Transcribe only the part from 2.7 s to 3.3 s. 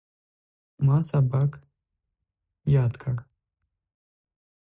یاد کړ.